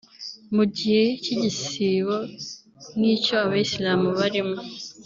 Mu 0.55 0.63
gihe 0.75 1.03
cy’igisibo 1.23 2.17
nk’icyo 2.97 3.35
Abayislamu 3.45 4.07
barimo 4.19 4.57